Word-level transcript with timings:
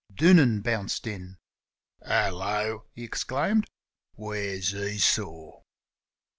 Doonan 0.11 0.61
bounced 0.61 1.05
in. 1.05 1.37
"Hello!" 2.03 2.85
he 2.95 3.03
exclaimed, 3.03 3.67
"where's 4.15 4.73
Esau?" 4.73 5.61